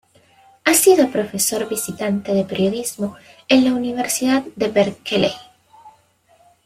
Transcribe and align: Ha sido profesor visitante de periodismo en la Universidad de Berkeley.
Ha 0.65 0.73
sido 0.73 1.11
profesor 1.11 1.69
visitante 1.69 2.33
de 2.33 2.43
periodismo 2.43 3.17
en 3.47 3.65
la 3.65 3.73
Universidad 3.73 4.41
de 4.55 4.67
Berkeley. 4.69 5.33